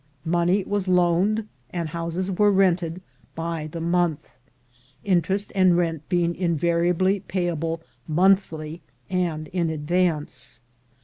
[0.25, 3.03] Money was loaned, and houses were rented,
[3.35, 4.31] by the month;
[5.03, 10.59] interest and rent being invariably payable monthly and in advance.